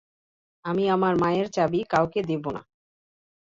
[0.65, 2.61] আমি আমার মায়ের চাবি কাউকে দিবো না!